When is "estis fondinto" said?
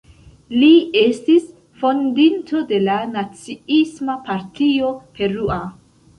1.01-2.63